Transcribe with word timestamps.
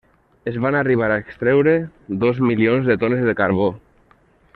Es 0.51 0.55
van 0.61 0.77
arribar 0.77 1.09
a 1.11 1.17
extreure 1.23 1.75
dos 2.23 2.39
milions 2.53 2.87
de 2.93 2.97
tones 3.05 3.23
de 3.29 3.37
carbó. 3.43 3.69